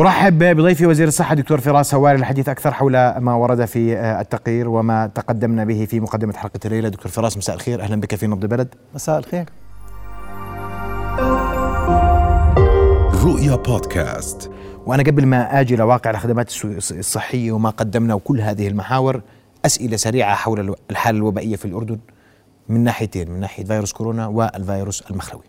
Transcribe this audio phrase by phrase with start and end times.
[0.00, 5.06] أرحب بضيفي وزير الصحة دكتور فراس هواري للحديث أكثر حول ما ورد في التقرير وما
[5.06, 6.88] تقدمنا به في مقدمة حلقة الليلة.
[6.88, 7.82] دكتور فراس مساء الخير.
[7.82, 8.74] أهلا بك في نبض بلد.
[8.94, 9.44] مساء الخير.
[13.24, 14.50] رؤيا بودكاست.
[14.86, 19.22] وأنا قبل ما أجي لواقع الخدمات الصحية وما قدمنا وكل هذه المحاور
[19.66, 21.98] أسئلة سريعة حول الحالة الوبائية في الأردن
[22.68, 25.44] من ناحيتين من ناحية فيروس كورونا والفيروس المخلوي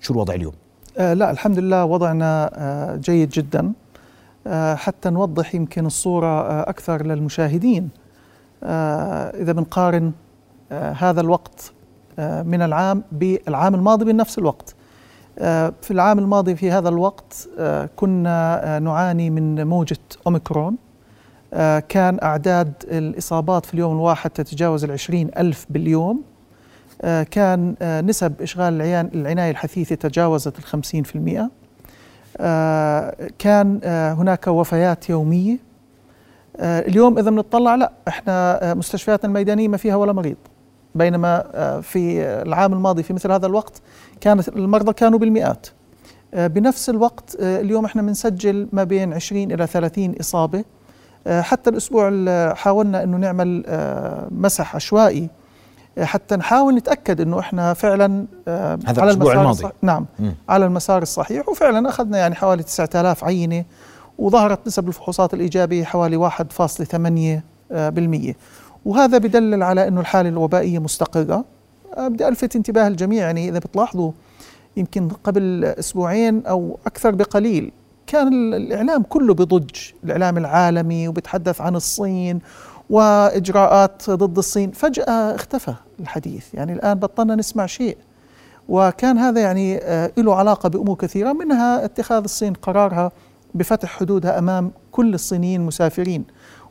[0.00, 0.54] شو الوضع اليوم؟
[0.98, 3.72] آه لا الحمد لله وضعنا آه جيد جدا.
[4.46, 7.88] آه حتى نوضح يمكن الصورة آه أكثر للمشاهدين.
[8.62, 10.12] آه إذا بنقارن
[10.72, 11.72] آه هذا الوقت
[12.18, 14.74] من العام بالعام الماضي بنفس الوقت.
[15.82, 17.48] في العام الماضي في هذا الوقت
[17.96, 20.76] كنا نعاني من موجة أوميكرون.
[21.88, 26.22] كان أعداد الإصابات في اليوم الواحد تتجاوز العشرين ألف باليوم.
[27.30, 28.82] كان نسب إشغال
[29.14, 31.50] العناية الحثيثة تجاوزت الخمسين في المئة.
[33.38, 33.80] كان
[34.18, 35.58] هناك وفيات يومية.
[36.60, 40.36] اليوم إذا بنطلع لا إحنا مستشفياتنا الميدانية ما فيها ولا مريض.
[40.94, 41.44] بينما
[41.82, 43.82] في العام الماضي في مثل هذا الوقت
[44.20, 45.66] كانت المرضى كانوا بالمئات.
[46.32, 50.64] بنفس الوقت اليوم إحنا بنسجل ما بين 20 إلى 30 إصابة.
[51.28, 52.10] حتى الأسبوع
[52.54, 53.64] حاولنا أنه نعمل
[54.30, 55.28] مسح عشوائي
[56.02, 59.68] حتى نحاول نتأكد إنه إحنا فعلا هذا على الأسبوع الماضي.
[59.82, 60.30] نعم م.
[60.48, 61.48] على المسار الصحيح.
[61.48, 63.64] وفعلا أخذنا يعني حوالي 9000 عينة
[64.18, 68.34] وظهرت نسب الفحوصات الإيجابية حوالي 1.8%
[68.84, 71.44] وهذا بدلل على إنه الحالة الوبائية مستقرة.
[71.98, 73.26] بدي ألفت انتباه الجميع.
[73.26, 74.12] يعني إذا بتلاحظوا
[74.76, 77.72] يمكن قبل أسبوعين أو أكثر بقليل
[78.06, 79.76] كان الإعلام كله بضج.
[80.04, 82.38] الإعلام العالمي وبيتحدث عن الصين
[82.90, 84.70] وإجراءات ضد الصين.
[84.70, 86.54] فجأة اختفى الحديث.
[86.54, 87.96] يعني الآن بطلنا نسمع شيء.
[88.68, 89.80] وكان هذا يعني
[90.18, 93.10] له علاقة بأمور كثيرة منها اتخاذ الصين قرارها
[93.54, 96.24] بفتح حدودها أمام كل الصينيين المسافرين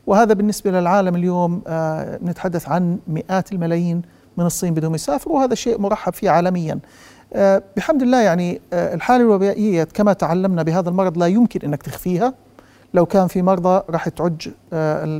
[0.06, 1.62] وهذا بالنسبة للعالم اليوم
[2.24, 4.02] نتحدث عن مئات الملايين
[4.36, 6.78] من الصين بدهم يسافروا وهذا شيء مرحب فيه عالميا.
[7.76, 12.34] بحمد الله يعني الحالة الوبائية كما تعلمنا بهذا المرض لا يمكن إنك تخفيها.
[12.94, 14.48] لو كان في مرضى راح تعج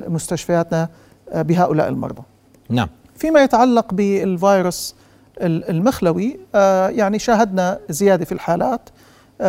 [0.08, 0.88] مستشفياتنا
[1.34, 2.22] بهؤلاء المرضى.
[2.70, 2.88] نعم.
[3.16, 4.94] فيما يتعلق بالفيروس
[5.40, 6.38] المخلوي
[6.88, 8.88] يعني شاهدنا زيادة في الحالات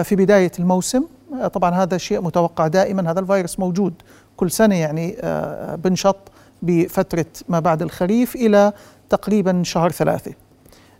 [0.03, 1.03] في بداية الموسم.
[1.53, 3.93] طبعا هذا شيء متوقع دائما هذا الفيروس موجود
[4.37, 5.17] كل سنة يعني
[5.83, 6.17] بنشط
[6.61, 8.73] بفترة ما بعد الخريف إلى
[9.09, 10.31] تقريبا شهر ثلاثة.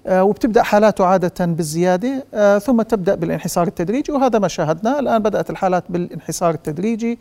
[0.10, 2.26] وبتبدأ حالاته عادة بالزيادة
[2.60, 5.00] ثم تبدأ بالانحسار التدريجي وهذا ما شاهدناه.
[5.00, 7.20] الآن بدأت الحالات بالانحسار التدريجي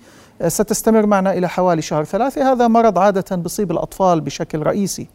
[0.49, 2.53] ستستمر معنا إلى حوالي شهر ثلاثة.
[2.53, 5.09] هذا مرض عادة بصيب الأطفال بشكل رئيسي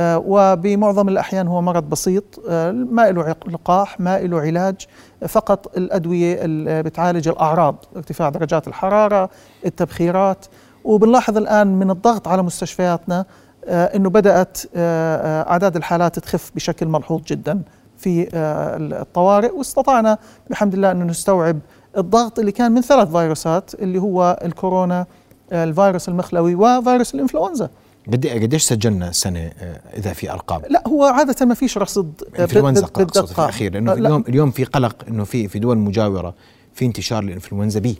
[0.00, 2.24] وبمعظم الأحيان هو مرض بسيط
[2.72, 4.86] ما له لقاح ما له علاج
[5.28, 9.30] فقط الأدوية اللي بتعالج الأعراض ارتفاع درجات الحرارة
[9.66, 10.46] التبخيرات.
[10.84, 13.24] وبنلاحظ الآن من الضغط على مستشفياتنا
[13.68, 17.62] إنه بدأت أعداد الحالات تخف بشكل ملحوظ جدا
[17.98, 20.18] في الطوارئ واستطعنا
[20.50, 21.58] بحمد الله ان نستوعب
[21.96, 25.06] الضغط اللي كان من ثلاث فيروسات اللي هو الكورونا
[25.52, 27.70] الفيروس المخلوي وفيروس الإنفلونزا.
[28.12, 29.52] قد قديش سجلنا السنة
[29.96, 34.24] إذا في أرقام؟ لا هو عادة ما فيش رصد إنفلونزا اقصد في الأخير لأنه اليوم
[34.28, 36.34] اليوم في قلق إنه في في دول مجاورة
[36.74, 37.98] في انتشار للانفلونزا بي.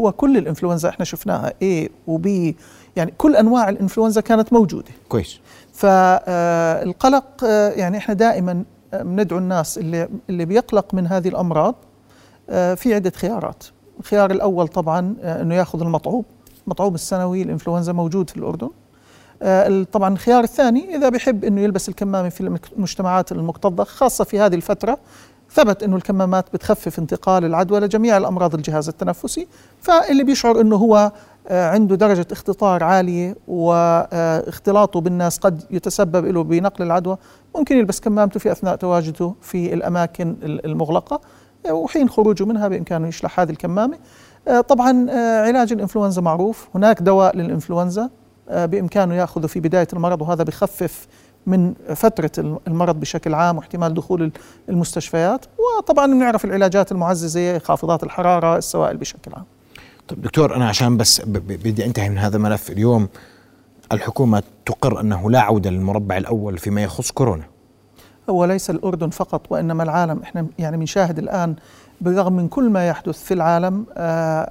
[0.00, 2.56] هو كل الإنفلونزا إحنا شفناها A وبي
[2.98, 4.90] يعني كل أنواع الإنفلونزا كانت موجودة.
[5.08, 5.40] كويس.
[5.72, 7.44] فالقلق
[7.76, 11.74] يعني إحنا دائما بندعو الناس اللي اللي بيقلق من هذه الأمراض
[12.48, 13.64] في عدة خيارات.
[14.00, 16.24] الخيار الأول طبعا إنه يأخذ المطعوم.
[16.66, 18.70] المطعوم السنوي الإنفلونزا موجود في الأردن.
[19.92, 24.98] طبعا الخيار الثاني إذا بيحب إنه يلبس الكمامة في المجتمعات المكتظة خاصة في هذه الفترة
[25.52, 29.48] ثبت إنه الكمامات بتخفف انتقال العدوى لجميع الأمراض الجهاز التنفسي
[29.80, 31.12] فاللي بيشعر إنه هو
[31.50, 37.16] عنده درجة اختطار عالية واختلاطه بالناس قد يتسبب له بنقل العدوى
[37.56, 41.20] ممكن يلبس كمامته في أثناء تواجده في الأماكن المغلقة
[41.70, 43.98] وحين خروجه منها بإمكانه يشلح هذه الكمامة.
[44.68, 45.10] طبعا
[45.46, 48.10] علاج الإنفلونزا معروف هناك دواء للإنفلونزا
[48.50, 51.06] بإمكانه يأخذه في بداية المرض وهذا بخفف
[51.46, 54.32] من فترة المرض بشكل عام واحتمال دخول
[54.68, 55.46] المستشفيات
[55.78, 59.44] وطبعا بنعرف العلاجات المعززة خافضات الحرارة السوائل بشكل عام.
[60.08, 63.08] طيب دكتور أنا عشان بس بدي أنتهي من هذا الملف اليوم
[63.92, 67.44] الحكومة تقر أنه لا عودة للمربع الأول فيما يخص كورونا.
[68.30, 70.22] هو ليس الأردن فقط وإنما العالم.
[70.22, 71.54] إحنا يعني بنشاهد الآن
[72.00, 73.86] بالرغم من كل ما يحدث في العالم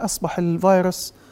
[0.05, 1.26] أصبح الفيروس آه،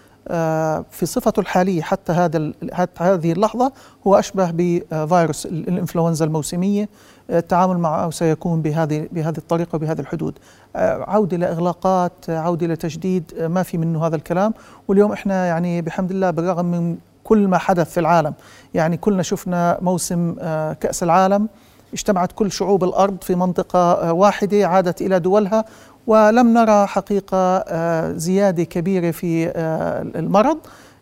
[0.89, 3.71] في صفته الحالية حتى هذا حتى هذه اللحظة
[4.07, 6.89] هو أشبه بفيروس الإنفلونزا الموسمية.
[7.29, 10.33] التعامل معه سيكون بهذه بهذه الطريقة وبهذه الحدود.
[10.75, 14.53] عودة لإغلاقات عودة لتجديد ما في منه هذا الكلام.
[14.87, 18.33] واليوم إحنا يعني بحمد الله بالرغم من كل ما حدث في العالم
[18.73, 20.33] يعني كلنا شفنا موسم
[20.79, 21.47] كأس العالم.
[21.93, 25.65] اجتمعت كل شعوب الأرض في منطقة واحدة عادت إلى دولها.
[26.07, 30.57] ولم نرى حقيقة آه، زيادة كبيرة في آه، المرض.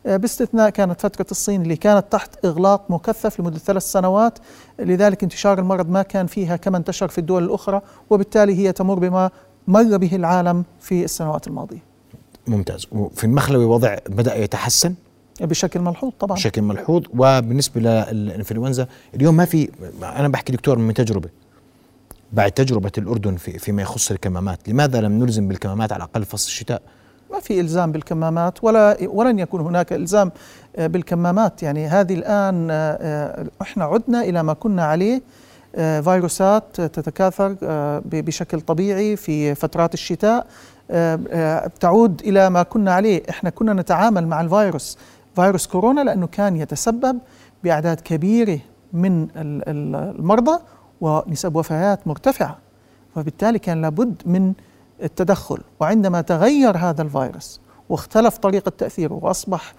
[0.06, 4.40] آه، باستثناء كانت فترة الصين اللي كانت تحت إغلاق مكثف لمدة ثلاث سنوات.
[4.80, 9.30] لذلك انتشار المرض ما كان فيها كما انتشر في الدول الأخرى وبالتالي هي تمر بما
[9.68, 11.84] مر به العالم في السنوات الماضية.
[12.48, 12.88] ممتاز.
[12.92, 14.94] وفي المخلوي وضع بدأ يتحسن؟
[15.42, 16.38] بشكل ملحوظ طبعا.
[16.38, 17.04] بشكل ملحوظ.
[17.18, 19.70] وبالنسبة للإنفلونزا اليوم ما في
[20.04, 21.30] أنا بحكي دكتور من تجربة
[22.34, 24.70] بعد تجربة الأردن في فيما يخص الكمامات.
[24.70, 26.82] لماذا لم نلزم بالكمامات على الأقل فصل الشتاء؟
[27.32, 30.32] ما في إلزام بالكمامات ولا ولن يكون هناك إلزام
[30.76, 31.64] آه، بالكمامات.
[31.64, 35.22] يعني هذه الآن آه، آه، إحنا عدنا إلى ما كنا عليه
[35.76, 37.56] فيروسات تتكاثر
[38.06, 40.48] بشكل طبيعي في فترات الشتاء
[41.80, 43.24] تعود إلى ما كنا عليه.
[43.30, 44.98] إحنا كنا نتعامل مع الفيروس
[45.36, 47.20] فيروس كورونا لأنه كان يتسبب
[47.64, 48.60] بأعداد كبيرة
[48.94, 50.60] من المرضى
[51.04, 52.58] ونسب وفيات مرتفعة
[53.16, 54.54] وبالتالي كان لابد من
[55.04, 57.60] التدخل وعندما تغير هذا الفيروس
[57.90, 59.74] واختلف طريقة تأثيره وأصبح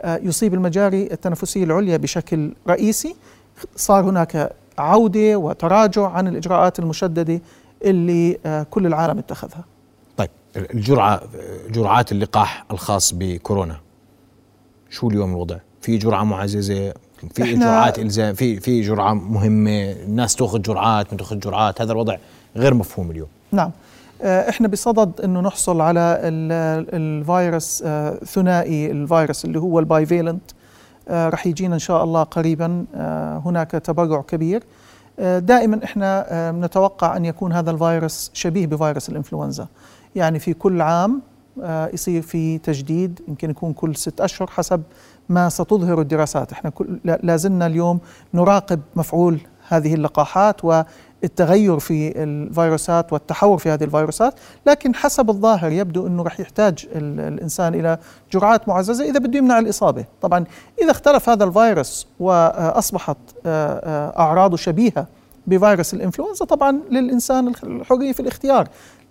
[0.00, 3.16] آه، يصيب المجاري التنفسية العليا بشكل رئيسي
[3.76, 7.40] صار هناك عودة وتراجع عن الإجراءات المشددة
[7.84, 9.64] اللي آه، كل العالم اتخذها.
[10.16, 11.22] طيب الجرعة
[11.70, 13.80] جرعات اللقاح الخاص بكورونا
[14.90, 16.94] شو اليوم الوضع؟ في جرعة معززة
[17.34, 22.16] في جرعات إلزام في في جرعة مهمة الناس تأخذ جرعات ما تأخذ جرعات هذا الوضع
[22.56, 23.28] غير مفهوم اليوم.
[23.52, 23.70] نعم.
[24.22, 30.42] آه، إحنا بصدد إنه نحصل على الفيروس آه، ثنائي الفيروس اللي هو البايفيلنت.
[31.08, 32.84] آه، رح يجينا إن شاء الله قريبا
[33.44, 34.62] هناك تبرع كبير.
[35.38, 39.66] دائما إحنا نتوقع أن يكون هذا الفيروس شبيه بفيروس الإنفلونزا.
[40.14, 41.22] يعني في كل عام
[41.92, 44.82] يصير في تجديد يمكن يكون كل ست أشهر حسب
[45.28, 46.52] ما ستظهر الدراسات.
[46.52, 46.72] إحنا
[47.04, 48.00] لازلنا اليوم
[48.34, 54.34] نراقب مفعول هذه اللقاحات والتغير في الفيروسات والتحور في هذه الفيروسات
[54.66, 57.98] لكن حسب الظاهر يبدو إنه رح يحتاج الإنسان إلى
[58.32, 60.04] جرعات معززة إذا بده يمنع الإصابة.
[60.22, 60.44] طبعا
[60.82, 63.16] إذا اختلف هذا الفيروس وأصبحت
[63.46, 65.06] آه، آه، أعراضه شبيهة
[65.46, 68.68] بفيروس الإنفلونزا طبعا للإنسان الحرية في الاختيار.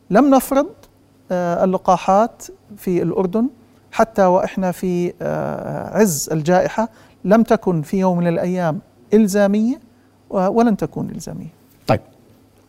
[0.10, 0.68] لم نفرض
[1.32, 2.44] آه، اللقاحات
[2.78, 3.50] في الأردن
[3.98, 6.90] حتى وإحنا في آه، عز الجائحة
[7.26, 8.80] لم تكن في يوم من الأيام
[9.14, 9.80] إلزامية
[10.30, 11.48] ولن تكون إلزامية.
[11.88, 12.00] طيب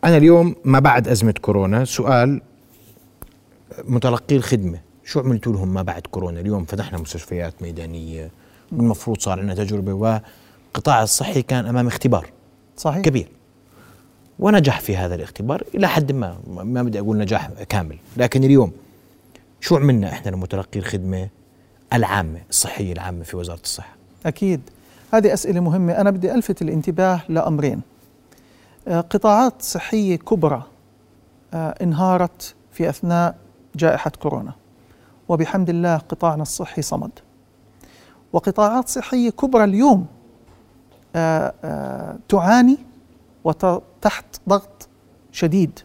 [0.04, 2.40] أنا اليوم ما بعد أزمة كورونا سؤال
[3.84, 4.80] متلقي الخدمة.
[5.04, 8.30] شو عملتوا لهم ما بعد كورونا؟ اليوم فتحنا مستشفيات ميدانية
[8.72, 12.30] المفروض صار لنا تجربة والقطاع الصحي كان أمام اختبار
[12.76, 13.02] صحيح.
[13.02, 13.28] كبير.
[14.38, 16.36] ونجح في هذا الاختبار إلى حد ما.
[16.46, 18.72] ما بدي أقول نجاح كامل لكن اليوم
[19.60, 21.28] شو عملنا إحنا لمتلقي الخدمة
[21.92, 23.96] العامة الصحية العامة في وزارة الصحة؟
[24.26, 24.60] أكيد.
[25.14, 25.92] هذه أسئلة مهمة.
[25.92, 27.80] أنا بدي ألفت الانتباه لأمرين.
[28.88, 30.62] آه، قطاعات صحية كبرى
[31.54, 33.36] آه، انهارت في أثناء
[33.76, 34.52] جائحة كورونا.
[35.28, 37.10] وبحمد الله قطاعنا الصحي صمد.
[38.32, 40.06] وقطاعات صحية كبرى اليوم
[41.16, 42.78] آه، تعاني
[43.44, 44.88] وتحت ضغط
[45.32, 45.80] شديد.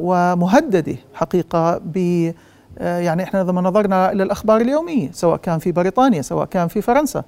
[0.00, 2.32] ومهدده حقيقة ب
[2.78, 6.82] آه، يعني إحنا لما نظرنا إلى الأخبار اليومية سواء كان في بريطانيا سواء كان في
[6.82, 7.24] فرنسا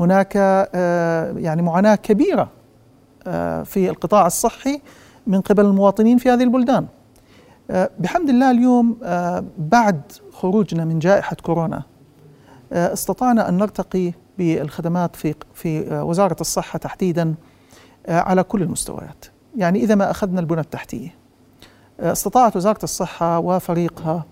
[0.00, 2.50] هناك آه، يعني معاناة كبيرة
[3.64, 4.80] في القطاع الصحي
[5.26, 6.86] من قبل المواطنين في هذه البلدان.
[7.98, 8.96] بحمد الله اليوم
[9.58, 10.00] بعد
[10.32, 11.82] خروجنا من جائحة كورونا
[12.72, 17.34] استطعنا أن نرتقي بالخدمات في في وزارة الصحة تحديدا
[18.08, 19.24] على كل المستويات.
[19.56, 21.17] يعني إذا ما أخذنا البنى التحتية
[22.00, 24.24] استطاعت وزارة الصحة وفريقها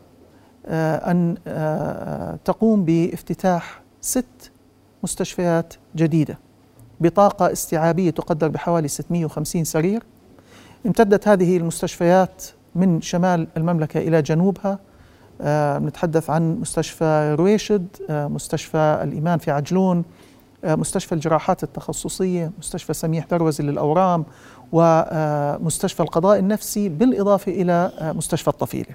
[0.66, 4.50] آه، أن آه، تقوم بافتتاح ست
[5.02, 6.38] مستشفيات جديدة
[7.00, 10.02] بطاقة استيعابية تقدر بحوالي 650 سرير.
[10.86, 12.44] امتدت هذه المستشفيات
[12.74, 14.78] من شمال المملكة إلى جنوبها
[15.40, 20.04] آه، نتحدث عن مستشفى رويشد مستشفى الإيمان في عجلون
[20.64, 24.24] مستشفى الجراحات التخصصية مستشفى سميح دروزي للأورام
[24.72, 28.94] ومستشفى القضاء النفسي بالإضافة إلى مستشفى الطفيلة.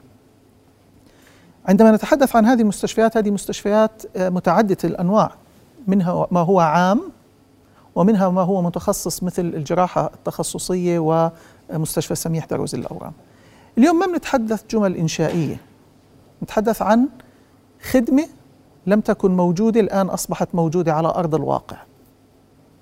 [1.66, 5.32] عندما نتحدث عن هذه المستشفيات هذه مستشفيات متعددة الأنواع
[5.88, 7.02] منها ما هو عام
[7.96, 11.32] ومنها ما هو متخصص مثل الجراحة التخصصية
[11.72, 13.14] ومستشفى سميح دروز الأورام
[13.78, 15.58] اليوم ما بنتحدث جمل إنشائية
[16.44, 17.08] نتحدث عن
[17.92, 18.28] خدمة
[18.88, 21.78] لم تكن موجودة الآن أصبحت موجودة على أرض الواقع.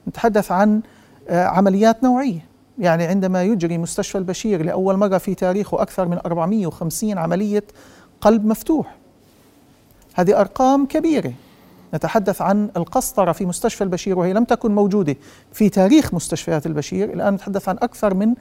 [0.08, 0.82] نتحدث عن
[1.30, 2.46] آه، عمليات نوعية.
[2.80, 7.64] يعني عندما يجري مستشفى البشير لأول مرة في تاريخه أكثر من 450 عملية
[8.22, 8.96] قلب مفتوح.
[10.14, 11.34] هذه أرقام كبيرة.
[11.94, 15.16] نتحدث عن القسطرة في مستشفى البشير وهي لم تكن موجودة
[15.54, 17.14] في تاريخ مستشفيات البشير.
[17.14, 18.34] الآن نتحدث عن أكثر من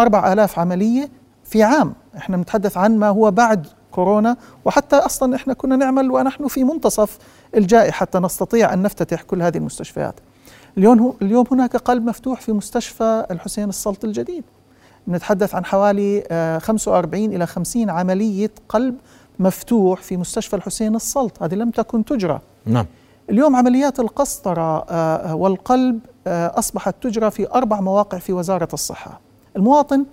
[0.00, 1.08] أربع آلاف عملية
[1.44, 1.94] في عام.
[2.16, 3.66] إحنا نتحدث عن ما هو بعد
[3.96, 7.18] كورونا وحتى أصلا إحنا كنا نعمل ونحن في منتصف
[7.56, 10.14] الجائحة حتى نستطيع أن نفتتح كل هذه المستشفيات.
[10.78, 14.44] اليوم اليوم هناك قلب مفتوح في مستشفى الحسين السلط الجديد.
[15.08, 16.22] نتحدث عن حوالي
[16.62, 18.94] 45 آه، إلى 50 عملية قلب
[19.38, 21.42] مفتوح في مستشفى الحسين السلط.
[21.42, 22.40] هذه لم تكن تجرى.
[22.66, 22.86] نعم.
[23.30, 29.20] اليوم عمليات القسطرة آه، والقلب آه، أصبحت تجرى في أربع مواقع في وزارة الصحة.
[29.56, 30.04] المواطن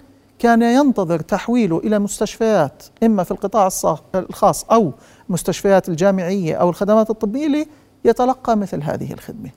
[0.43, 3.69] كان ينتظر تحويله إلى مستشفيات إما في القطاع
[4.15, 4.91] الخاص أو
[5.29, 7.67] مستشفيات الجامعية أو الخدمات الطبية
[8.05, 9.49] ليتلقى مثل هذه الخدمة.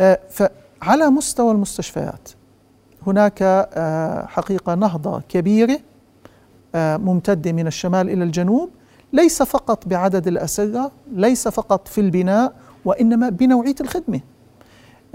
[0.00, 2.28] آه، فعلى مستوى المستشفيات
[3.06, 3.68] هناك
[4.28, 5.78] حقيقة نهضة كبيرة
[6.74, 8.70] ممتدة من الشمال إلى الجنوب
[9.12, 12.52] ليس فقط بعدد الأسرة ليس فقط في البناء
[12.84, 14.16] وإنما بنوعية الخدمة.
[14.16, 14.37] آه،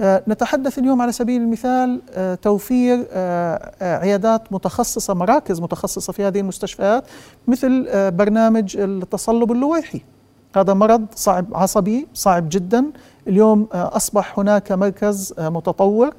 [0.02, 7.04] نتحدث اليوم على سبيل المثال آه، توفير آه، عيادات متخصصة مراكز متخصصة في هذه المستشفيات
[7.48, 10.02] مثل برنامج التصلب اللويحي.
[10.56, 12.86] هذا مرض صعب عصبي صعب جدا.
[13.28, 16.14] اليوم أصبح هناك مركز متطور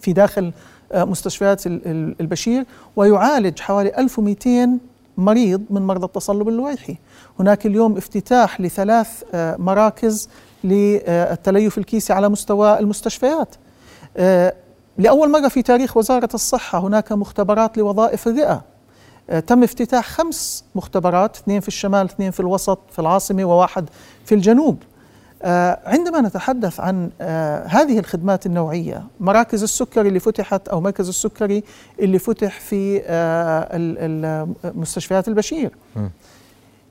[0.00, 0.52] في داخل
[0.94, 2.64] مستشفيات البشير
[2.96, 4.78] ويعالج حوالي 1200
[5.16, 6.96] مريض من مرضى التصلب اللويحي.
[7.40, 10.28] هناك اليوم افتتاح لثلاث آه، مراكز
[10.64, 13.54] للتليف الكيسي على مستوى المستشفيات.
[14.16, 14.54] آه،
[14.98, 18.62] لأول مرة في تاريخ وزارة الصحة هناك مختبرات لوظائف الرئة.
[19.30, 23.88] آه، تم افتتاح خمس مختبرات اثنين في الشمال اثنين في الوسط في العاصمة وواحد
[24.24, 24.82] في الجنوب.
[25.42, 27.10] آه، عندما نتحدث عن
[27.66, 31.64] هذه الخدمات النوعية مراكز السكري اللي فتحت أو مركز السكري
[32.00, 33.02] اللي فتح في
[34.74, 35.70] مستشفيات البشير.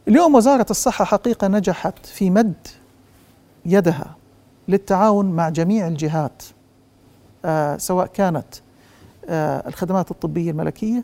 [0.08, 2.54] اليوم وزارة الصحة حقيقة نجحت في مد
[3.66, 4.16] يدها
[4.68, 6.44] للتعاون مع جميع الجهات
[7.78, 8.56] سواء كانت
[9.68, 11.04] الخدمات الطبية الملكية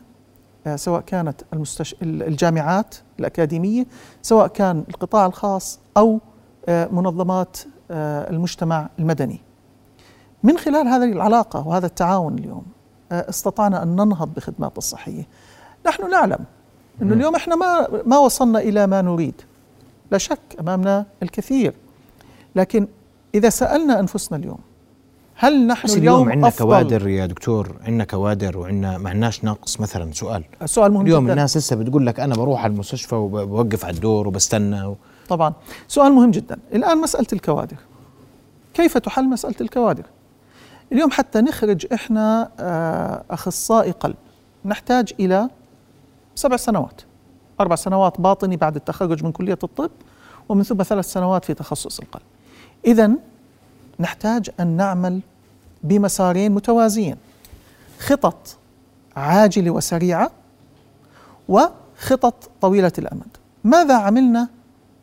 [0.76, 1.96] سواء كانت المستش...
[2.02, 3.86] الجامعات الأكاديمية
[4.22, 6.20] سواء كان القطاع الخاص أو
[6.68, 7.58] آه، منظمات
[7.90, 9.40] آه، المجتمع المدني.
[10.42, 12.62] من خلال هذه العلاقة وهذا التعاون اليوم
[13.12, 15.26] آه، استطعنا أن ننهض بخدمات الصحية.
[15.86, 16.44] نحن نعلم
[17.02, 19.42] أنه اليوم إحنا ما, ما وصلنا إلى ما نريد.
[20.10, 21.74] لا شك أمامنا الكثير.
[22.58, 22.88] لكن
[23.34, 24.58] إذا سألنا أنفسنا اليوم
[25.34, 30.12] هل نحن اليوم, اليوم عندنا كوادر يا دكتور عندنا كوادر وعندنا ما عندناش ناقص مثلا
[30.12, 30.44] سؤال.
[30.62, 31.32] السؤال مهم اليوم جداً.
[31.32, 34.96] الناس لسه بتقول لك أنا بروح على المستشفى وبوقف على الدور وبستنى و...
[35.28, 35.52] طبعا.
[35.88, 36.58] سؤال مهم جدا.
[36.72, 37.76] الآن مسألة الكوادر.
[38.74, 40.04] كيف تحل مسألة الكوادر؟
[40.92, 44.16] اليوم حتى نخرج إحنا آه، أخصائي قلب.
[44.64, 45.48] نحتاج إلى
[46.34, 47.00] سبع سنوات.
[47.60, 49.90] أربع سنوات باطني بعد التخرج من كلية الطب
[50.48, 52.22] ومن ثم ثلاث سنوات في تخصص القلب.
[52.86, 53.10] إذا
[54.00, 55.20] نحتاج أن نعمل
[55.82, 57.16] بمسارين متوازيين.
[57.98, 58.56] خطط
[59.16, 60.30] عاجلة وسريعة
[61.48, 63.36] وخطط طويلة الأمد.
[63.64, 64.48] ماذا عملنا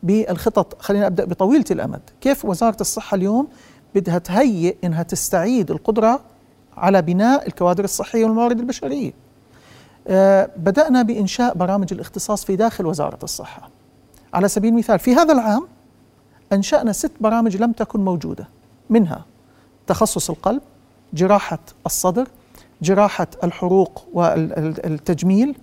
[0.02, 2.00] بالخطط؟ خلينا أبدأ بطويلة الأمد.
[2.20, 3.48] كيف وزارة الصحة اليوم
[3.94, 6.20] بدها تهيئ إنها تستعيد القدرة
[6.76, 9.12] على بناء الكوادر الصحية والموارد البشرية؟
[10.08, 13.70] آه بدأنا بإنشاء برامج الاختصاص في داخل وزارة الصحة.
[14.34, 15.66] على سبيل المثال في هذا العام
[16.52, 18.48] انشانا ست برامج لم تكن موجودة.
[18.90, 19.24] منها
[19.86, 20.62] تخصص القلب
[21.14, 22.28] جراحة الصدر
[22.82, 25.56] جراحة الحروق والتجميل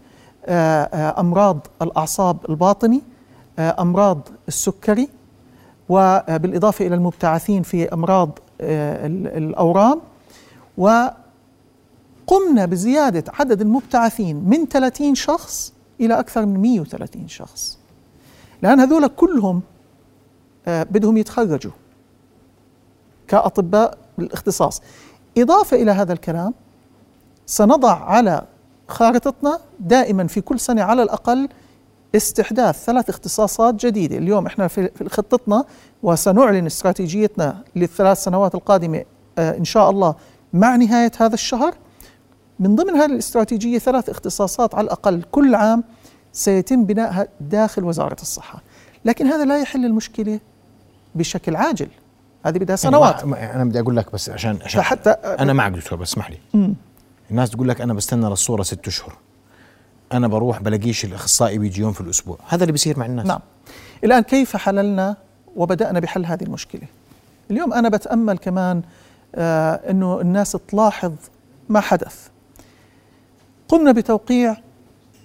[0.46, 3.02] آه، آه، أمراض الأعصاب الباطني
[3.60, 5.10] آه، أمراض السكري
[5.90, 10.02] وبالإضافة إلى المبتعثين في أمراض آه، الأورام
[10.78, 17.78] وقمنا بزيادة عدد المبتعثين من 30 شخص إلى أكثر من 130 شخص.
[18.62, 19.62] لأن هذول كلهم
[20.68, 21.72] بدهم يتخرجوا
[23.28, 24.82] كأطباء بالاختصاص.
[25.38, 26.54] إضافة إلى هذا الكلام
[27.46, 28.42] سنضع على
[28.88, 31.50] خارطتنا دائما في كل سنة على الأقل
[32.16, 34.18] استحداث ثلاث اختصاصات جديدة.
[34.18, 35.66] اليوم إحنا في خطتنا
[36.04, 39.04] وسنعلن استراتيجيتنا للثلاث سنوات القادمة
[39.38, 40.16] آه إن شاء الله
[40.54, 41.76] مع نهاية هذا الشهر.
[42.60, 45.84] من ضمن هذه الاستراتيجية ثلاث اختصاصات على الأقل كل عام
[46.34, 48.62] سيتم بنائها داخل وزارة الصحة.
[49.06, 50.40] لكن هذا لا يحل المشكلة
[51.16, 51.88] بشكل عاجل.
[52.46, 53.24] هذه بدها يعني سنوات.
[53.24, 56.38] يعني أنا بدي أقول لك بس عشان عشان حتى أنا معك دكتور بس اسمح لي.
[57.32, 59.18] الناس تقول لك أنا بستنى للصورة ست أشهر.
[60.12, 62.38] أنا بروح بلاقيش الأخصائي بيجي يوم في الأسبوع.
[62.48, 63.26] هذا اللي بيصير مع الناس.
[63.26, 63.40] نعم.
[64.04, 65.16] الآن كيف حللنا
[65.56, 66.82] وبدأنا بحل هذه المشكلة؟
[67.52, 68.82] اليوم أنا بتأمل كمان
[69.36, 71.14] آه أنه الناس تلاحظ
[71.70, 72.28] ما حدث.
[73.68, 74.58] قمنا بتوقيع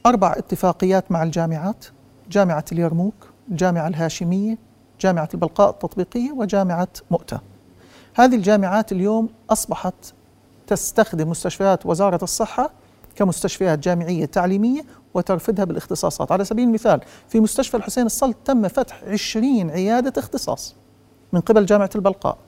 [0.07, 1.85] أربع اتفاقيات مع الجامعات
[2.31, 3.15] جامعة اليرموك
[3.51, 4.59] الجامعة الهاشمية
[5.01, 7.41] جامعة البلقاء التطبيقية وجامعة مؤتة.
[8.15, 9.95] هذه الجامعات اليوم أصبحت
[10.67, 12.71] تستخدم مستشفيات وزارة الصحة
[13.17, 14.83] كمستشفيات جامعية تعليمية
[15.15, 16.33] وترفدها بالاختصاصات.
[16.33, 20.75] على سبيل المثال في مستشفى الحسين الصلت تم فتح 20 عيادة اختصاص
[21.33, 22.39] من قبل جامعة البلقاء.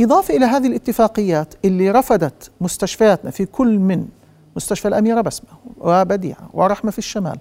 [0.00, 4.08] إضافة إلى هذه الاتفاقيات اللي رفضت مستشفياتنا في كل من
[4.56, 5.48] مستشفى الأميرة بسمة
[5.78, 7.38] وبديعة ورحمة في الشمال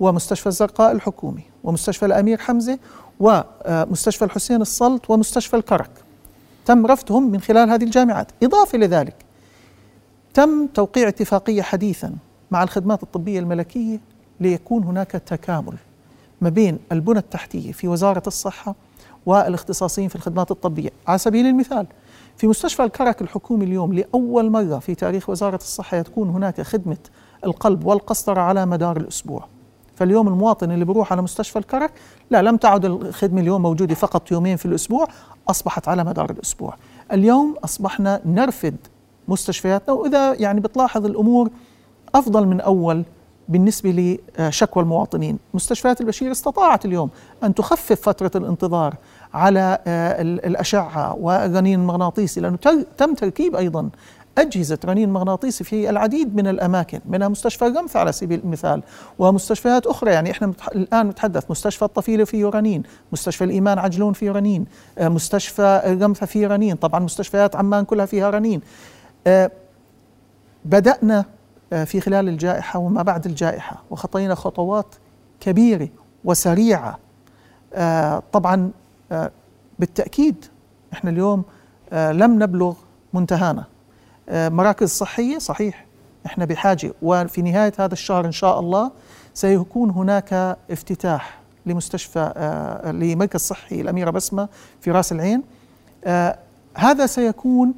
[0.00, 2.78] ومستشفى الزرقاء الحكومي ومستشفى الأمير حمزة
[3.20, 5.90] ومستشفى الحسين الصلت ومستشفى الكرك.
[6.66, 8.26] تم رفضهم من خلال هذه الجامعات.
[8.42, 9.14] إضافة لذلك
[10.34, 12.14] تم توقيع اتفاقية حديثا
[12.50, 14.00] مع الخدمات الطبية الملكية
[14.40, 15.76] ليكون هناك تكامل
[16.40, 18.74] ما بين البنى التحتية في وزارة الصحة
[19.26, 20.90] والاختصاصيين في الخدمات الطبية.
[21.06, 21.86] على سبيل المثال
[22.36, 26.96] في مستشفى الكرك الحكومي اليوم لأول مرة في تاريخ وزارة الصحة تكون هناك خدمة
[27.44, 29.46] القلب والقسطرة على مدار الأسبوع.
[29.96, 31.92] فاليوم المواطن اللي بيروح على مستشفى الكرك
[32.30, 35.08] لا لم تعد الخدمة اليوم موجودة فقط يومين في الأسبوع
[35.48, 36.74] أصبحت على مدار الأسبوع.
[37.12, 38.76] اليوم أصبحنا نرفد
[39.28, 41.50] مستشفياتنا وإذا يعني بتلاحظ الأمور
[42.14, 43.04] أفضل من أول
[43.48, 45.38] بالنسبة لشكوى المواطنين.
[45.54, 47.10] مستشفيات البشير استطاعت اليوم
[47.42, 48.94] أن تخفف فترة الانتظار
[49.34, 52.56] على آه، الأشعة والرنين المغناطيسي لأنه
[52.96, 53.88] تم تركيب أيضا
[54.38, 58.82] أجهزة رنين مغناطيسي في العديد من الأماكن منها مستشفى الرمث على سبيل المثال
[59.18, 60.10] ومستشفيات أخرى.
[60.10, 64.66] يعني إحنا الآن نتحدث مستشفى الطفيلة فيه رنين مستشفى الإيمان عجلون فيه رنين
[64.98, 68.60] آه، مستشفى الرمثة فيه رنين طبعا مستشفيات عمان كلها فيها رنين.
[69.26, 69.50] آه،
[70.64, 71.24] بدأنا
[71.72, 74.86] آه، في خلال الجائحة وما بعد الجائحة وخطينا خطوات
[75.40, 75.88] كبيرة
[76.24, 76.98] وسريعة.
[78.32, 78.70] طبعا
[79.78, 80.44] بالتأكيد
[80.92, 81.44] إحنا اليوم
[81.92, 82.74] لم نبلغ
[83.12, 83.64] منتهانا.
[84.28, 85.86] مراكز صحية صحيح
[86.26, 86.92] إحنا بحاجة.
[87.02, 88.90] وفي نهاية هذا الشهر إن شاء الله
[89.34, 94.48] سيكون هناك افتتاح لمستشفى آه، لمركز صحي الأميرة بسمة
[94.80, 95.42] في رأس العين.
[96.04, 96.38] آه،
[96.74, 97.74] هذا سيكون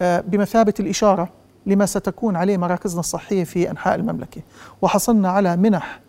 [0.00, 1.28] بمثابة الإشارة
[1.66, 4.40] لما ستكون عليه مراكزنا الصحية في أنحاء المملكة.
[4.82, 6.00] وحصلنا على منح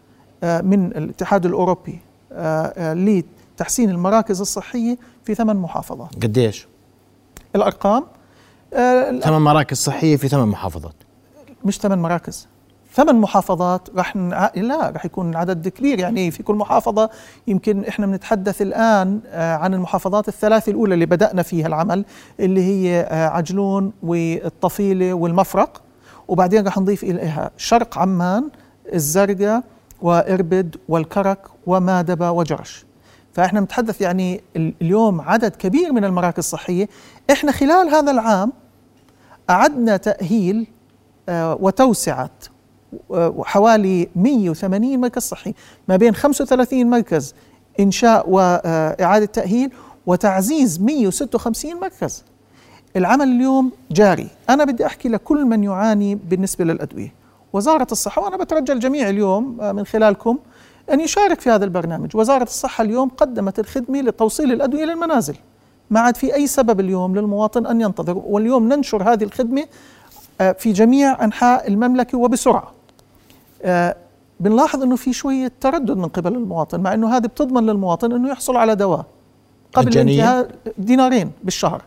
[0.44, 2.00] من الاتحاد الأوروبي
[2.80, 6.16] لتحسين المراكز الصحية في ثمان محافظات.
[6.16, 6.68] قديش؟
[7.56, 8.21] الأرقام؟ آه
[9.22, 10.96] ثمان مراكز صحية في ثمان محافظات.
[11.66, 12.48] مش ثمان مراكز.
[12.94, 14.16] ثمان محافظات راح
[14.56, 16.00] لا راح يكون عدد كبير.
[16.00, 17.10] يعني في كل محافظة
[17.48, 22.06] يمكن إحنا بنتحدث الآن آه، عن المحافظات الثلاثة الأولى اللي بدأنا فيها العمل
[22.40, 25.82] اللي هي آه، عجلون والطفيلة والمفرق.
[26.28, 28.50] وبعدين راح نضيف إليها شرق عمان
[28.94, 29.64] الزرقاء
[30.02, 32.86] وإربد والكرك ومادبة وجرش.
[33.34, 36.90] فإحنا بنتحدث يعني اليوم عدد كبير من المراكز الصحية.
[37.32, 38.54] إحنا خلال هذا العام
[39.52, 40.68] أعدنا تأهيل
[41.30, 42.30] آه، وتوسعة
[43.12, 45.54] آه، حوالي 180 مركز صحي
[45.88, 47.36] ما بين 35 مركز
[47.80, 49.72] إنشاء وإعادة تأهيل
[50.06, 52.24] وتعزيز 156 مركز.
[52.96, 54.28] العمل اليوم جاري.
[54.50, 57.14] أنا بدي أحكي لكل من يعاني بالنسبة للأدوية.
[57.54, 60.38] وزارة الصحة وأنا بترجى الجميع اليوم آه، من خلالكم
[60.94, 62.16] أن يشارك في هذا البرنامج.
[62.16, 65.36] وزارة الصحة اليوم قدمت الخدمة لتوصيل الأدوية للمنازل.
[65.92, 68.18] ما عاد في أي سبب اليوم للمواطن أن ينتظر.
[68.26, 69.66] واليوم ننشر هذه الخدمة
[70.42, 72.72] آه، في جميع أنحاء المملكة وبسرعة.
[73.62, 73.96] آه،
[74.40, 78.56] بنلاحظ أنه في شوية تردد من قبل المواطن مع أنه هذه بتضمن للمواطن أنه يحصل
[78.56, 79.06] على دواء
[79.74, 81.82] قبل انتهاء دينارين بالشهر.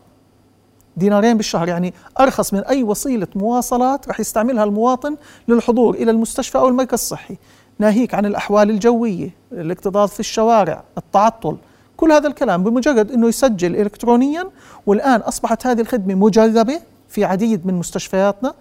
[0.97, 5.17] دينارين بالشهر يعني أرخص من أي وسيلة مواصلات رح يستعملها المواطن
[5.49, 7.37] للحضور إلى المستشفى أو المركز الصحي.
[7.79, 11.57] ناهيك عن الأحوال الجوية الاكتظاظ في الشوارع التعطل
[11.97, 14.45] كل هذا الكلام بمجرد أنه يسجل إلكترونيا
[14.87, 18.55] والآن أصبحت هذه الخدمة مجربة في عديد من مستشفياتنا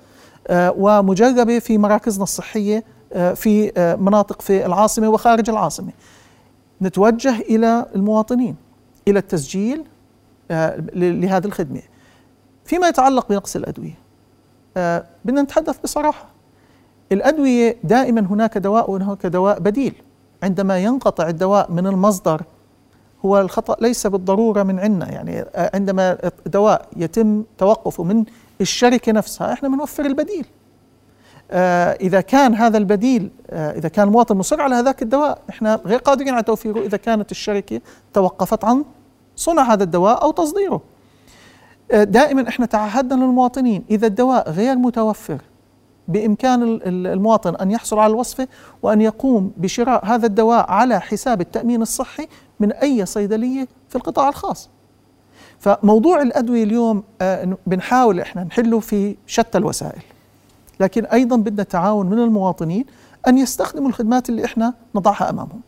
[0.48, 5.91] آه، ومجربة في مراكزنا الصحية آه، في آه، مناطق في العاصمة وخارج العاصمة.
[6.82, 8.56] نتوجه إلى المواطنين
[9.08, 9.84] إلى التسجيل
[10.96, 11.82] لهذه الخدمة.
[12.65, 13.98] فيما يتعلق بنقص الأدوية
[15.26, 16.26] بدنا نتحدث بصراحة.
[17.12, 19.93] الأدوية دائما هناك دواء وهناك دواء بديل.
[20.43, 22.41] عندما ينقطع الدواء من المصدر
[23.26, 28.24] هو الخطأ ليس بالضرورة من عندنا يعني عندما دواء يتم توقفه من
[28.62, 30.46] الشركة نفسها إحنا بنوفر البديل.
[31.52, 36.00] آه إذا كان هذا البديل آه إذا كان المواطن مصر على هذاك الدواء إحنا غير
[36.00, 37.82] قادرين على توفيره إذا كانت الشركة
[38.14, 38.86] توقفت عن
[39.36, 40.82] صنع هذا الدواء أو تصديره.
[41.92, 45.42] آه دائما إحنا تعهدنا للمواطنين إذا الدواء غير متوفر
[46.88, 48.48] ال- المواطن أن يحصل على الوصفة
[48.82, 52.28] وأن يقوم بشراء هذا الدواء على حساب التأمين الصحي
[52.60, 54.70] من أي صيدلية في القطاع الخاص.
[55.60, 60.02] فموضوع الأدوية اليوم آه، بنحاول إحنا نحله في شتى الوسائل.
[60.80, 62.86] لكن أيضا بدنا تعاون من المواطنين
[63.28, 65.62] أن يستخدموا الخدمات اللي إحنا نضعها أمامهم.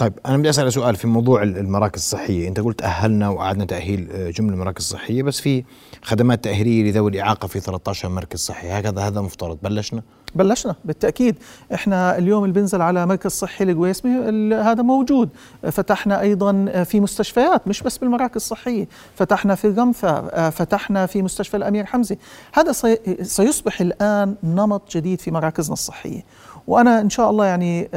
[0.00, 2.48] طيب أنا بدي أسأل سؤال في موضوع ال- المراكز الصحية.
[2.48, 5.64] أنت قلت أهلنا وقعدنا تأهيل آه، جملة مراكز صحيه بس في
[6.02, 8.68] خدمات تأهيلية لذوي الإعاقة في 13 مركز صحي.
[8.70, 9.58] هكذا هذا مفترض.
[9.62, 10.02] بلشنا؟
[10.34, 11.36] بلشنا بالتأكيد.
[11.74, 15.28] إحنا اليوم اللي بنزل على مركز صحي القويسمي ال- هذا موجود.
[15.62, 18.88] فتحنا أيضا في مستشفيات مش بس بالمراكز الصحية.
[19.14, 22.16] فتحنا في غمفة فتحنا في مستشفى الأمير حمزه
[22.52, 26.22] هذا سي- سيصبح الآن نمط جديد في مراكزنا الصحية.
[26.66, 27.88] وأنا إن شاء الله يعني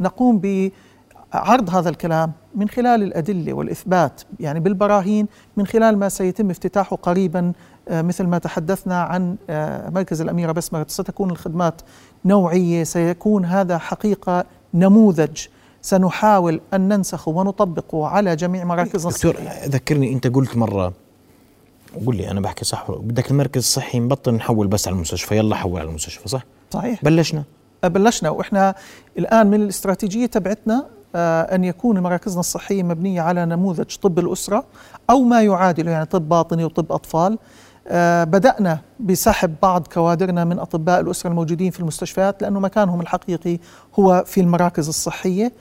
[0.00, 6.50] آه، سنقوم بعرض هذا الكلام من خلال الأدلة والإثبات يعني بالبراهين من خلال ما سيتم
[6.50, 7.52] افتتاحه قريبا
[7.88, 11.80] آه، مثل ما تحدثنا عن آه، مركز الأميرة بسمة ستكون الخدمات
[12.24, 15.46] نوعية سيكون هذا حقيقة نموذج.
[15.82, 19.36] سنحاول أن ننسخه ونطبقه على جميع مراكزنا دكتور
[19.68, 20.92] ذكرني أنت قلت مرة
[21.94, 25.80] وقول لي أنا بحكي صح بدك المركز الصحي نبطل نحول بس على المستشفى يلا حول
[25.80, 27.04] على المستشفى صح؟ صحيح.
[27.04, 27.44] بلشنا.
[27.84, 28.74] بلشنا وإحنا
[29.18, 34.64] الآن من الاستراتيجية تبعتنا آه، أن يكون مراكزنا الصحية مبنية على نموذج طب الأسرة
[35.10, 37.38] أو ما يعادله يعني طب باطني وطب أطفال.
[37.88, 43.58] آه، بدأنا بسحب بعض كوادرنا من أطباء الأسرة الموجودين في المستشفيات لأنه مكانهم الحقيقي
[43.98, 45.52] هو في المراكز الصحية.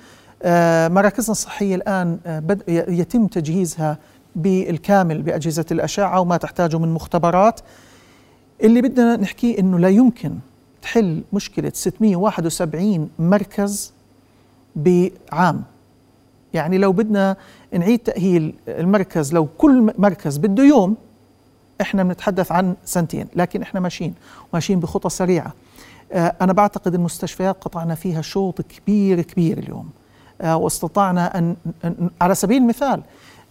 [0.44, 3.98] آه، مراكزنا الصحية الآن بد- ي- يتم تجهيزها
[4.36, 7.60] بالكامل بأجهزة الأشعة وما تحتاجه من مختبرات.
[8.64, 10.34] اللي بدنا نحكيه إنه لا يمكن
[10.88, 13.94] تحل مشكلة 671 مركز
[14.76, 15.64] بعام.
[16.54, 17.36] يعني لو بدنا
[17.74, 20.96] نعيد تأهيل المركز لو كل مركز بده يوم
[21.82, 24.14] إحنا بنتحدث عن سنتين لكن إحنا ماشيين
[24.54, 25.54] ماشيين بخطى سريعة.
[26.12, 29.90] آه، أنا بعتقد المستشفيات قطعنا فيها شوط كبير كبير اليوم.
[30.42, 31.54] آه، واستطعنا
[31.86, 33.02] أن- على سبيل المثال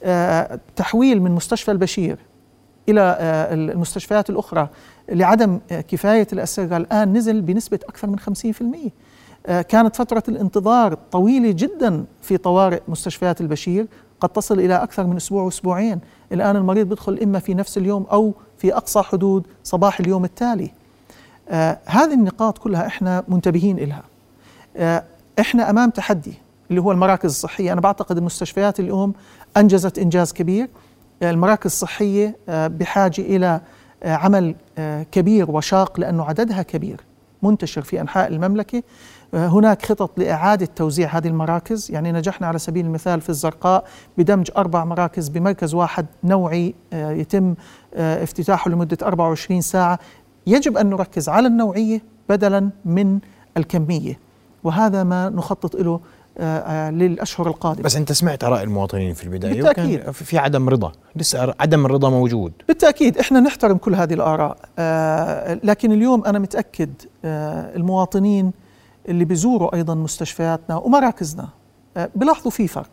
[0.03, 2.19] آه، تحويل من مستشفى البشير
[2.89, 4.69] إلى آه، المستشفيات الأخرى
[5.09, 8.91] لعدم آه، كفاية الاسره الآن نزل بنسبة أكثر من 50%
[9.47, 13.87] آه، كانت فترة الانتظار طويلة جدا في طوارئ مستشفيات البشير
[14.21, 16.01] قد تصل إلى أكثر من أسبوع وأسبوعين.
[16.33, 20.71] الآن المريض بيدخل إما في نفس اليوم أو في أقصى حدود صباح اليوم التالي.
[21.87, 24.03] هذه النقاط كلها إحنا منتبهين لها
[24.77, 25.05] آه
[25.41, 26.35] إحنا أمام تحدي
[26.71, 27.73] اللي هو المراكز الصحية.
[27.73, 29.13] أنا بعتقد المستشفيات اليوم
[29.57, 30.69] أنجزت إنجاز كبير.
[31.23, 33.61] المراكز الصحية آه بحاجة إلى
[34.03, 37.01] آه عمل آه كبير وشاق لأنه عددها كبير
[37.43, 38.83] منتشر في أنحاء المملكة.
[39.35, 41.91] آه هناك خطط لإعادة توزيع هذه المراكز.
[41.91, 43.85] يعني نجحنا على سبيل المثال في الزرقاء
[44.19, 47.55] بدمج أربع مراكز بمركز واحد نوعي يتم
[47.95, 49.99] افتتاحه لمدة 24 ساعة.
[50.47, 53.19] يجب أن نركز على النوعية بدلا من
[53.57, 54.19] الكمية
[54.65, 56.01] وهذا ما نخطط له
[56.91, 57.83] للأشهر القادمة.
[57.85, 60.01] بس أنت سمعت آراء المواطنين في البداية؟ بالتأكيد.
[60.01, 60.93] وكان في عدم رضا.
[61.17, 62.53] لسه عدم الرضا موجود.
[62.69, 63.19] بالتأكيد.
[63.19, 64.57] إحنا نحترم كل هذه الآراء.
[64.79, 66.91] آه، لكن اليوم أنا متأكد
[67.25, 68.53] آه، المواطنين
[69.09, 71.49] اللي بيزوروا أيضا مستشفياتنا ومراكزنا
[71.97, 72.91] آه، بلاحظوا في فرق.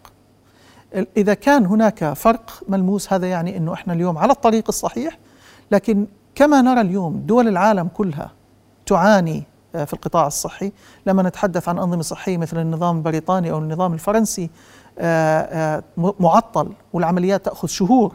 [1.17, 5.17] إذا كان هناك فرق ملموس هذا يعني إنه إحنا اليوم على الطريق الصحيح.
[5.71, 8.31] لكن كما نرى اليوم دول العالم كلها
[8.85, 10.71] تعاني آه، في القطاع الصحي.
[11.05, 14.49] لما نتحدث عن أنظمة صحية مثل النظام البريطاني أو النظام الفرنسي
[14.99, 15.83] آه، آه،
[16.19, 18.13] معطل والعمليات تأخذ شهور.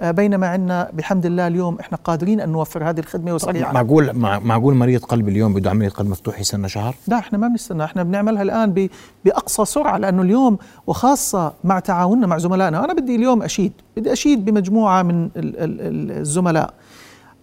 [0.00, 3.72] آه، بينما عندنا بحمد الله اليوم إحنا قادرين أن نوفر هذه الخدمة وسريعا.
[3.72, 7.48] معقول مع- معقول مريض قلب اليوم بده عملية قلب مفتوح يستنى شهر؟ لا إحنا ما
[7.48, 7.84] بنستنى.
[7.84, 8.88] إحنا بنعملها الآن
[9.24, 13.72] بأقصى سرعة لأنه اليوم وخاصة مع تعاوننا مع زملائنا أنا بدي اليوم أشيد.
[13.96, 16.74] بدي أشيد بمجموعة من ال- ال- ال- الزملاء.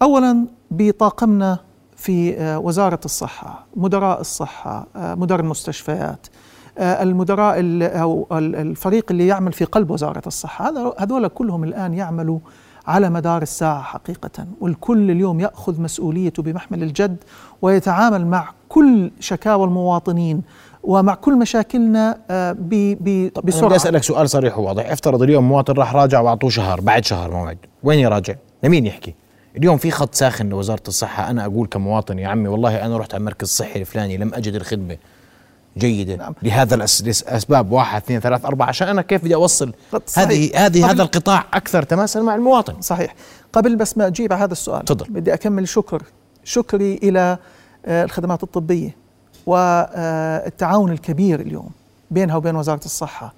[0.02, 1.60] اولا بطاقمنا
[1.98, 6.28] في آه، وزارة الصحة مدراء الصحة آه، مدراء المستشفيات
[6.78, 7.84] آه، المدراء ال-
[8.56, 10.70] الفريق اللي يعمل في قلب وزارة الصحة.
[10.70, 12.40] هذا هذول كلهم الآن يعملوا
[12.88, 17.18] على مدار الساعة حقيقة والكل اليوم يأخذ مسؤوليته بمحمل الجد
[17.62, 20.42] ويتعامل مع كل شكاوى المواطنين
[20.84, 24.92] ومع كل مشاكلنا ب- ب- أنا بدي أسألك سؤال صريح وواضح.
[24.92, 27.58] افترض اليوم مواطن راح راجع وأعطوه شهر بعد شهر موعد.
[27.84, 29.16] وين يراجع؟ لمين يحكي؟
[29.58, 33.22] اليوم في خط ساخن لوزارة الصحة أنا أقول كمواطن يا عمي والله أنا رحت على
[33.22, 34.98] المركز الصحي الفلاني لم أجد الخدمة
[35.78, 36.34] جيدة نعم.
[36.44, 39.74] لهذا الاسباب واحد اثنين ثلاث أربعة عشان أنا كيف بدي أوصل.
[40.16, 43.16] هذه هذه هذا القطاع أكثر تماسا مع المواطن صحيح
[43.54, 45.06] قبل بس ما أجيب على هذا السؤال تفضل.
[45.10, 46.04] بدي أكمل شكر
[46.44, 47.38] شكري إلى
[47.86, 48.96] آه، الخدمات الطبية
[49.46, 51.70] والتعاون الكبير اليوم
[52.12, 53.34] بينها وبين وزارة الصحة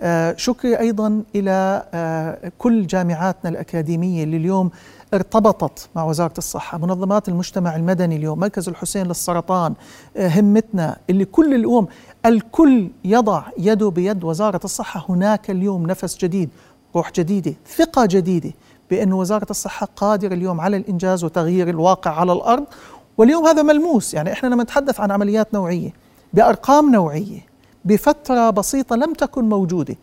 [0.00, 4.70] آه، شكري أيضا إلى آه، كل جامعاتنا الأكاديمية اللي اليوم
[5.14, 9.74] ارتبطت مع وزارة الصحة منظمات المجتمع المدني اليوم مركز الحسين للسرطان
[10.16, 11.86] آه، همتنا اللي كل اليوم
[12.26, 15.06] الكل يضع يده بيد وزارة الصحة.
[15.08, 16.50] هناك اليوم نفس جديد
[16.96, 18.52] روح جديدة ثقة جديدة
[18.90, 22.64] بأن وزارة الصحة قادرة اليوم على الإنجاز وتغيير الواقع على الأرض.
[23.18, 25.92] واليوم هذا ملموس يعني إحنا لما نتحدث عن عمليات نوعية
[26.32, 27.40] بأرقام نوعية
[27.84, 29.96] بفترة بسيطة لم تكن موجودة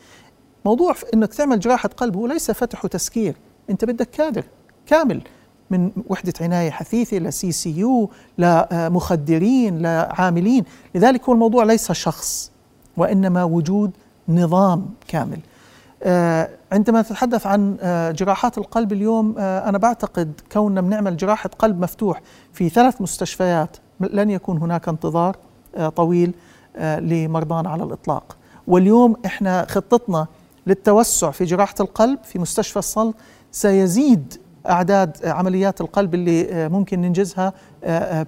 [0.65, 3.35] موضوع إنك تعمل جراحة قلب هو ليس فتح وتسكير
[3.69, 4.43] أنت بدك كادر.
[4.91, 5.21] كامل
[5.69, 10.63] من وحدة عناية حثيثة ل CCU لمخدرين لعاملين
[10.95, 12.51] لذلك هو الموضوع ليس شخص
[12.97, 13.91] وإنما وجود
[14.29, 15.39] نظام كامل.
[16.03, 21.79] آه، عندما تتحدث عن آه، جراحات القلب اليوم آه، أنا بعتقد كوننا بنعمل جراحة قلب
[21.79, 22.21] مفتوح
[22.53, 25.35] في ثلاث مستشفيات لن يكون هناك انتظار
[25.95, 26.33] طويل
[26.79, 28.37] لمرضانا على الإطلاق.
[28.67, 30.27] واليوم إحنا خطتنا
[30.67, 33.13] للتوسع في جراحة القلب في مستشفى الصلب
[33.51, 37.53] سيزيد أعداد عمليات القلب اللي ممكن ننجزها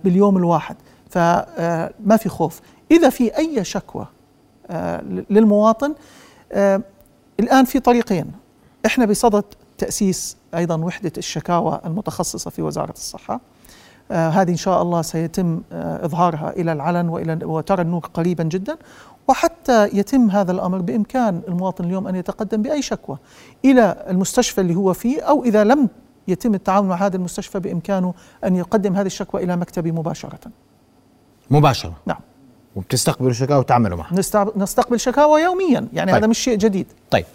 [0.03, 0.75] باليوم الواحد.
[1.09, 2.61] فما في خوف.
[2.91, 4.05] إذا في أي شكوى
[5.29, 5.93] للمواطن
[7.39, 8.31] الآن في طريقين.
[8.85, 9.43] إحنا بصدد
[9.77, 13.39] تأسيس أيضا وحدة الشكاوى المتخصصة في وزارة الصحة.
[14.11, 18.77] آه هذه إن شاء الله سيتم آه إظهارها إلى العلن وإلى وترى النور قريبا جدا.
[19.27, 23.17] وحتى يتم هذا الأمر بإمكان المواطن اليوم أن يتقدم بأي شكوى
[23.65, 25.89] إلى المستشفى اللي هو فيه أو إذا لم
[26.27, 28.13] يتم التعامل مع هذا المستشفى بإمكانه
[28.45, 30.39] أن يقدم هذه الشكوى إلى مكتبي مباشرة.
[31.51, 31.95] مباشرة.
[32.05, 32.19] نعم.
[32.75, 34.13] وبتستقبلوا شكاوى وتعملوا معها
[34.55, 35.87] نستقبل شكاوى يوميا.
[35.93, 36.19] يعني طيب.
[36.21, 36.87] هذا مش شيء جديد.
[37.11, 37.25] طيب.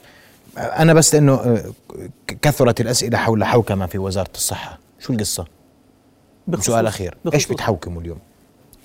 [0.59, 1.64] أنا بس لأنه آه،
[2.42, 4.79] كثرت الأسئلة حول حوكمه في وزارة الصحة.
[4.98, 5.46] شو القصة؟
[6.59, 7.16] سؤال أخير.
[7.24, 7.35] بخصوص.
[7.35, 8.18] إيش بتحوكموا اليوم؟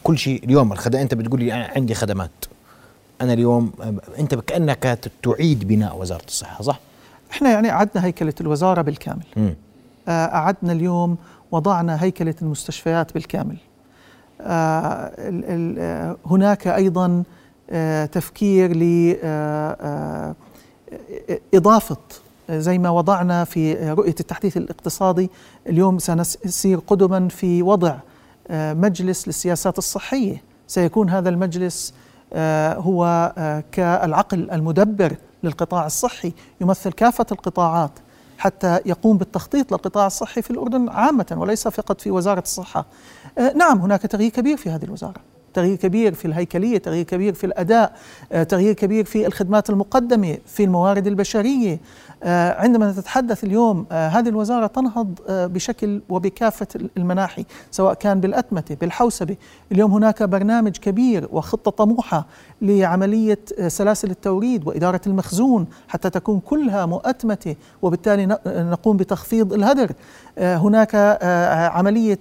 [0.04, 2.32] كل شيء اليوم الخدمات أنت بتقول لي عندي خدمات.
[3.22, 6.80] أنا اليوم آه، أنت كأنك تعيد بناء وزارة الصحة صح؟
[7.32, 9.26] إحنا يعني أعدنا هيكلة الوزارة بالكامل.
[9.38, 9.50] م.
[10.08, 11.18] آه، اعدنا اليوم
[11.52, 13.58] وضعنا هيكلة المستشفيات بالكامل.
[16.26, 17.24] هناك أيضا
[18.12, 18.72] تفكير
[21.54, 21.98] إضافة
[22.50, 25.30] زي ما وضعنا في رؤية التحديث الاقتصادي.
[25.68, 27.96] اليوم سنسير قدما في وضع
[28.48, 30.44] آه، مجلس للسياسات الصحية.
[30.68, 31.94] سيكون هذا المجلس
[32.34, 37.92] آه، هو آه، كالعقل المدبر للقطاع الصحي يمثل كافة القطاعات.
[38.38, 42.86] حتى يقوم بالتخطيط للقطاع الصحي في الأردن عامة وليس فقط في وزارة الصحة.
[43.56, 45.33] نعم هناك تغيير كبير في هذه الوزارة.
[45.54, 47.94] تغيير كبير في الهيكلية، تغيير كبير في الأداء،
[48.32, 51.80] آه، تغيير كبير في الخدمات المقدمة، في الموارد البشرية.
[52.24, 59.36] آه، عندما نتحدث اليوم آه، هذه الوزارة تنهض بشكل وبكافة المناحي، سواء كان بالأتمتة، بالحوسبة،
[59.72, 62.26] اليوم هناك برنامج كبير وخطة طموحة
[62.62, 69.92] لعملية سلاسل التوريد وإدارة المخزون حتى تكون كلها مؤتمتة وبالتالي نقوم بتخفيض الهدر.
[70.38, 70.96] هناك
[71.74, 72.20] عملية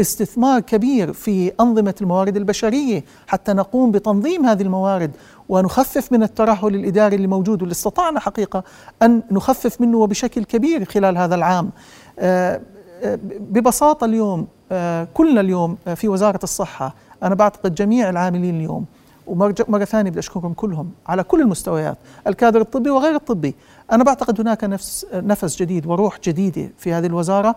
[0.00, 5.10] استثمار كبير في أنظمة الموارد البشرية حتى نقوم بتنظيم هذه الموارد
[5.48, 8.64] ونخفف من الترهل الإداري اللي موجود واللي استطعنا حقيقة
[9.02, 11.70] أن نخفف منه وبشكل كبير خلال هذا العام.
[12.18, 12.60] آه،
[13.02, 18.84] آه، ببساطة اليوم آه، كلنا اليوم في وزارة الصحة أنا بعتقد جميع العاملين اليوم
[19.26, 23.54] ومرة ثانية بدي أشكركم كلهم على كل المستويات الكادر الطبي وغير الطبي.
[23.92, 27.56] أنا بعتقد هناك نفس نفس جديد وروح جديدة في هذه الوزارة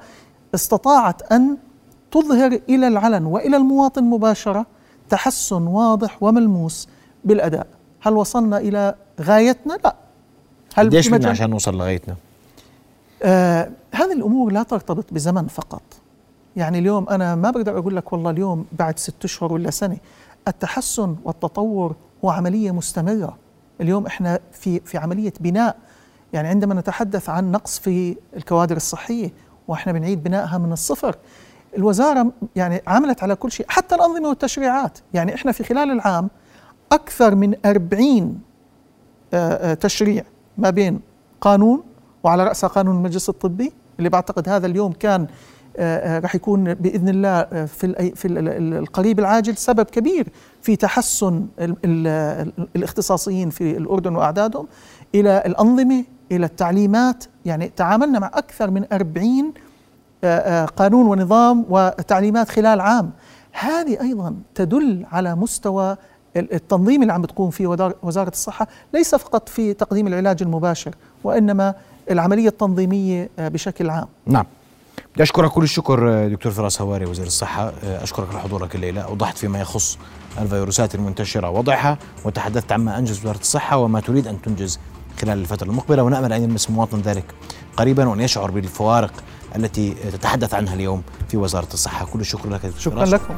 [0.56, 1.58] استطاعت أن
[2.12, 4.66] تظهر إلى العلن وإلى المواطن مباشرة
[5.10, 6.90] تحسن واضح وملموس
[7.26, 7.68] بالأداء.
[8.02, 9.96] هل وصلنا إلى غايتنا؟ لا.
[10.76, 12.16] هل قديش بدنا عشان نوصل لغايتنا؟
[13.24, 15.82] آه هذه الأمور لا ترتبط بزمن فقط.
[16.56, 19.98] يعني اليوم أنا ما بقدر أقول لك والله اليوم بعد ست أشهر ولا سنة
[20.48, 21.96] التحسن والتطور
[22.26, 23.38] هو عملية مستمرة.
[23.82, 25.78] اليوم إحنا في في عملية بناء.
[26.34, 29.34] يعني عندما نتحدث عن نقص في الكوادر الصحية
[29.68, 31.16] وإحنا بنعيد بنائها من الصفر
[31.78, 35.00] الوزارة يعني عملت على كل شيء حتى الأنظمة والتشريعات.
[35.14, 36.30] يعني إحنا في خلال العام
[36.92, 38.42] أكثر من أربعين
[39.34, 40.24] آه، آه، تشريع
[40.58, 41.00] ما بين
[41.42, 41.84] قانون
[42.24, 45.28] وعلى رأسها قانون المجلس الطبي اللي بعتقد هذا اليوم كان
[45.78, 50.28] آه، رح يكون بإذن الله في في القريب العاجل سبب كبير
[50.62, 51.48] في تحسن
[52.76, 54.68] الاختصاصيين في الأردن وأعدادهم
[55.16, 57.24] إلى الأنظمة إلى التعليمات.
[57.46, 59.71] يعني تعاملنا مع أكثر من 40 آه، آه،
[60.78, 63.12] قانون ونظام وتعليمات خلال عام
[63.52, 65.98] هذه أيضا تدل على مستوى
[66.36, 67.68] التنظيم اللي عم بتقوم فيه
[68.04, 71.74] وزارة الصحة ليس فقط في تقديم العلاج المباشر وإنما
[72.12, 74.08] العملية التنظيمية آه، بشكل عام.
[74.26, 74.46] نعم.
[75.14, 79.98] بدي أشكرك كل الشكر دكتور فراس هواري وزير الصحة أشكرك لحضورك الليلة أوضحت فيما يخص
[80.42, 84.80] الفيروسات المنتشرة وضعها وتحدثت عما أنجز وزارة الصحة وما تريد أن تنجز
[85.22, 87.26] خلال الفترة المقبلة ونأمل أن يلمس المواطن ذلك
[87.78, 89.14] قريبا وأن يشعر بالفوارق
[89.56, 92.06] التي تتحدث عنها اليوم في وزارة الصحة.
[92.06, 93.34] كل الشكر لك شكرا لكم.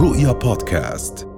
[0.00, 1.28] رؤيا بودكاست.